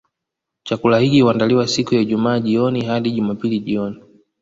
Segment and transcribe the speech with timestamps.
[0.63, 4.01] Chakula hiki huandaliwa siku ya Ijumaa jioni hadi Jumapili jioni